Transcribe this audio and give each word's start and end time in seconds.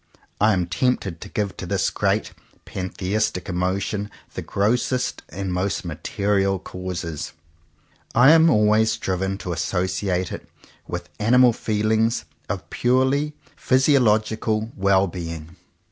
I 0.39 0.53
am 0.53 0.65
tempted 0.65 1.21
to 1.21 1.29
give 1.29 1.55
to 1.57 1.67
this 1.67 1.91
great 1.91 2.33
pantheistic 2.65 3.47
emotion 3.47 4.09
the 4.33 4.41
grossest 4.41 5.21
and 5.29 5.53
most 5.53 5.85
material 5.85 6.57
causes. 6.57 7.33
I 8.15 8.31
am 8.31 8.49
always 8.49 8.97
driven 8.97 9.37
to 9.37 9.53
associate 9.53 10.31
it 10.31 10.49
with 10.87 11.07
animal 11.19 11.53
feelings 11.53 12.25
of 12.49 12.67
purely 12.71 13.33
physiological 13.55 14.71
well 14.75 15.05
being. 15.05 15.55